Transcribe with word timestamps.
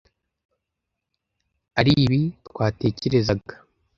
aribi 1.79 2.21
twatekerezaga. 2.47 3.55